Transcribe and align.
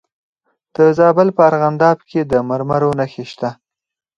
د 0.75 0.77
زابل 0.97 1.27
په 1.37 1.41
ارغنداب 1.49 1.97
کې 2.09 2.21
د 2.31 2.33
مرمرو 2.49 2.89
نښې 2.99 3.25
شته. 3.31 3.49